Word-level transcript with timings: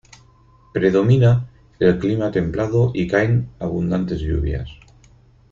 Predomina 0.73 1.47
el 1.77 1.99
clima 1.99 2.31
templado, 2.31 2.89
y 2.91 3.07
caen 3.07 3.51
abundantes 3.59 4.19
lluvias. 4.19 4.67